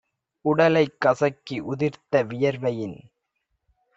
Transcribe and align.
உடலைக் 0.45 0.95
கசக்கி 0.99 1.57
உதிர்த்த 1.63 2.23
வியர்வையின் 2.23 2.97